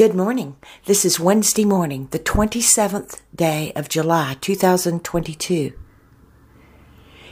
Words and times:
Good 0.00 0.14
morning. 0.14 0.56
This 0.86 1.04
is 1.04 1.20
Wednesday 1.20 1.66
morning, 1.66 2.08
the 2.10 2.18
27th 2.18 3.20
day 3.34 3.70
of 3.76 3.90
July, 3.90 4.34
2022. 4.40 5.74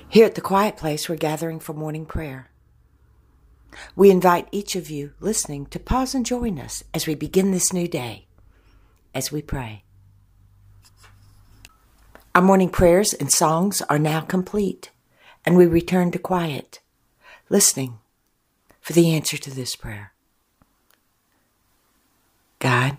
Here 0.07 0.27
at 0.27 0.35
the 0.35 0.43
Quiet 0.43 0.77
Place, 0.77 1.09
we're 1.09 1.17
gathering 1.17 1.61
for 1.61 1.73
morning 1.73 2.05
prayer. 2.05 2.51
We 3.97 4.11
invite 4.11 4.49
each 4.53 4.77
of 4.77 4.91
you 4.91 5.15
listening 5.19 5.65
to 5.69 5.81
pause 5.81 6.15
and 6.15 6.27
join 6.27 6.61
us 6.61 6.85
as 6.93 7.07
we 7.07 7.15
begin 7.15 7.53
this 7.53 7.73
new 7.73 7.89
day, 7.89 8.27
as 9.15 9.33
we 9.33 9.41
pray. 9.41 9.85
Our 12.35 12.43
morning 12.43 12.69
prayers 12.69 13.15
and 13.15 13.33
songs 13.33 13.81
are 13.89 13.99
now 13.99 14.21
complete, 14.21 14.91
and 15.43 15.57
we 15.57 15.65
return 15.65 16.11
to 16.11 16.19
quiet, 16.19 16.81
listening 17.49 17.97
for 18.83 18.93
the 18.93 19.15
answer 19.15 19.39
to 19.39 19.51
this 19.51 19.75
prayer. 19.75 20.13
God, 22.59 22.99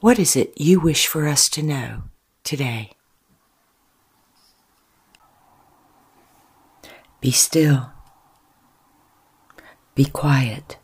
what 0.00 0.18
is 0.18 0.36
it 0.36 0.52
you 0.56 0.80
wish 0.80 1.06
for 1.06 1.26
us 1.26 1.48
to 1.50 1.62
know 1.62 2.02
today? 2.44 2.90
Be 7.20 7.30
still. 7.30 7.90
Be 9.94 10.04
quiet. 10.04 10.76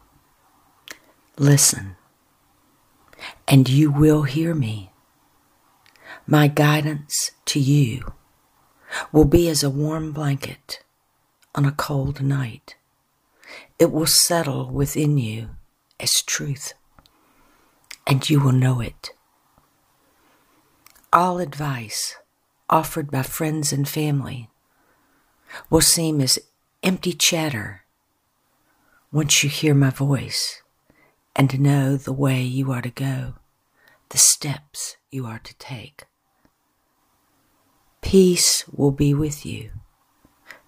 Listen. 1.37 1.97
And 3.47 3.69
you 3.69 3.91
will 3.91 4.23
hear 4.23 4.55
me. 4.55 4.91
My 6.27 6.49
guidance 6.49 7.33
to 7.47 7.61
you 7.61 8.15
will 9.13 9.25
be 9.27 9.49
as 9.49 9.63
a 9.63 9.71
warm 9.71 10.13
blanket 10.13 10.83
on 11.55 11.65
a 11.65 11.73
cold 11.73 12.23
night. 12.23 12.77
It 13.79 13.93
will 13.93 14.07
settle 14.07 14.71
within 14.71 15.19
you 15.19 15.51
as 16.01 16.11
truth 16.23 16.73
and 18.13 18.29
you 18.29 18.39
will 18.39 18.53
know 18.53 18.79
it. 18.79 19.15
All 21.15 21.39
advice 21.39 22.17
offered 22.69 23.11
by 23.11 23.23
friends 23.23 23.73
and 23.73 23.89
family 23.89 24.51
will 25.71 25.81
seem 25.81 26.21
as 26.21 26.39
empty 26.83 27.15
chatter 27.15 27.85
once 29.11 29.43
you 29.43 29.49
hear 29.49 29.75
my 29.75 29.89
voice 29.89 30.61
and 31.35 31.59
know 31.59 31.97
the 31.97 32.13
way 32.13 32.43
you 32.43 32.71
are 32.71 32.83
to 32.83 32.91
go, 32.91 33.37
the 34.11 34.19
steps 34.19 34.99
you 35.11 35.25
are 35.25 35.39
to 35.39 35.57
take. 35.57 36.05
Peace 38.03 38.69
will 38.69 38.93
be 38.93 39.15
with 39.15 39.47
you 39.47 39.71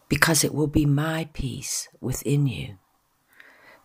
because 0.08 0.44
it 0.44 0.54
will 0.54 0.66
be 0.66 0.86
my 0.86 1.28
peace 1.34 1.90
within 2.00 2.46
you. 2.46 2.78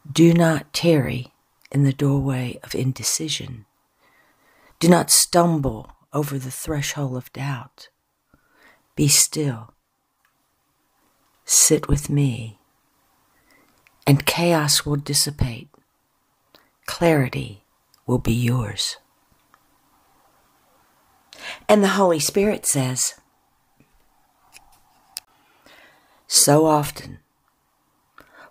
Do 0.10 0.34
not 0.34 0.72
tarry 0.72 1.34
in 1.72 1.84
the 1.84 1.94
doorway 1.94 2.60
of 2.64 2.76
indecision. 2.76 3.66
Do 4.80 4.88
not 4.88 5.12
stumble 5.12 5.92
over 6.14 6.40
the 6.40 6.52
threshold 6.52 7.16
of 7.16 7.32
doubt. 7.34 7.90
Be 8.96 9.08
still. 9.08 9.74
Sit 11.46 11.88
with 11.88 12.10
me, 12.10 12.60
and 14.06 14.26
chaos 14.26 14.86
will 14.86 14.96
dissipate. 14.96 15.70
Clarity 16.86 17.64
will 18.06 18.20
be 18.20 18.34
yours. 18.34 18.98
And 21.68 21.84
the 21.84 21.90
Holy 21.90 22.20
Spirit 22.20 22.66
says, 22.66 23.16
So 26.28 26.66
often, 26.66 27.20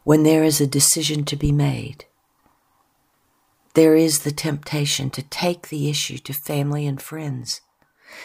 when 0.05 0.23
there 0.23 0.43
is 0.43 0.61
a 0.61 0.67
decision 0.67 1.25
to 1.25 1.37
be 1.37 1.53
made, 1.53 2.07
there 3.79 3.95
is 3.95 4.25
the 4.25 4.33
temptation 4.33 5.09
to 5.09 5.23
take 5.23 5.69
the 5.69 5.89
issue 5.89 6.19
to 6.19 6.33
family 6.33 6.85
and 6.85 7.01
friends, 7.01 7.61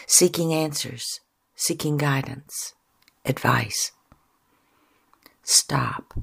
seeking 0.04 0.52
answers, 0.52 1.20
seeking 1.54 1.96
guidance, 1.96 2.74
advice. 3.24 3.92
Stop. 5.44 6.18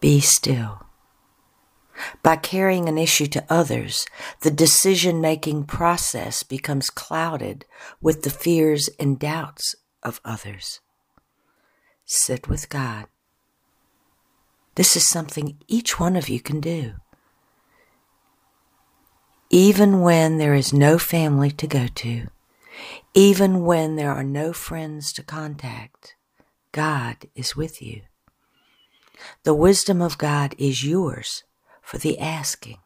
Be 0.00 0.18
still. 0.18 0.86
By 2.20 2.34
carrying 2.34 2.88
an 2.88 2.98
issue 2.98 3.28
to 3.28 3.46
others, 3.48 4.06
the 4.40 4.50
decision 4.50 5.20
making 5.20 5.62
process 5.66 6.42
becomes 6.42 6.90
clouded 6.90 7.64
with 8.00 8.22
the 8.22 8.30
fears 8.30 8.90
and 8.98 9.20
doubts 9.20 9.76
of 10.02 10.20
others. 10.24 10.80
Sit 12.04 12.48
with 12.48 12.70
God. 12.70 13.06
This 14.74 14.96
is 14.96 15.08
something 15.08 15.58
each 15.68 16.00
one 16.00 16.16
of 16.16 16.28
you 16.28 16.40
can 16.40 16.58
do 16.58 16.94
even 19.58 20.02
when 20.02 20.38
there 20.38 20.54
is 20.54 20.72
no 20.72 20.98
family 20.98 21.50
to 21.50 21.66
go 21.66 21.88
to, 21.88 22.28
even 23.12 23.64
when 23.64 23.96
there 23.96 24.12
are 24.12 24.22
no 24.22 24.52
friends 24.52 25.12
to 25.12 25.20
contact, 25.20 26.14
God 26.70 27.26
is 27.34 27.56
with 27.56 27.82
you. 27.82 28.02
The 29.42 29.54
wisdom 29.54 30.00
of 30.00 30.16
God 30.16 30.54
is 30.58 30.84
yours 30.84 31.42
for 31.82 31.98
the 31.98 32.20
asking. 32.20 32.78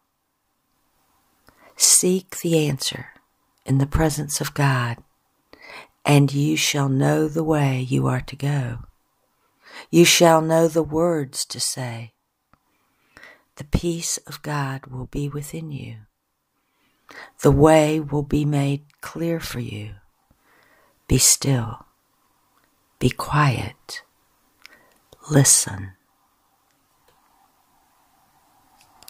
Seek 1.76 2.38
the 2.38 2.66
answer 2.66 3.08
in 3.66 3.76
the 3.76 3.86
presence 3.86 4.40
of 4.40 4.54
God, 4.54 4.96
and 6.06 6.32
you 6.32 6.56
shall 6.56 6.88
know 6.88 7.28
the 7.28 7.44
way 7.44 7.82
you 7.82 8.06
are 8.06 8.22
to 8.22 8.34
go. 8.34 8.78
You 9.90 10.06
shall 10.06 10.40
know 10.40 10.68
the 10.68 10.82
words 10.82 11.44
to 11.44 11.60
say. 11.60 12.14
The 13.56 13.64
peace 13.64 14.16
of 14.26 14.40
God 14.40 14.86
will 14.86 15.04
be 15.04 15.28
within 15.28 15.70
you 15.70 15.96
the 17.42 17.50
way 17.50 18.00
will 18.00 18.22
be 18.22 18.44
made 18.44 18.84
clear 19.00 19.40
for 19.40 19.60
you. 19.60 19.90
Be 21.08 21.18
still. 21.18 21.86
Be 22.98 23.10
quiet. 23.10 24.02
Listen. 25.30 25.92